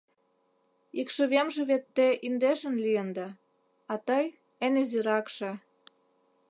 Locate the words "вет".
1.69-1.83